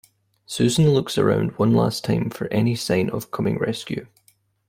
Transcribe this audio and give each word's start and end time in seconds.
Susan 0.47 0.89
looks 0.95 1.15
around 1.19 1.51
one 1.59 1.75
last 1.75 2.03
time 2.03 2.31
for 2.31 2.47
any 2.47 2.73
sign 2.73 3.07
of 3.11 3.29
coming 3.29 3.59
rescue. 3.59 4.07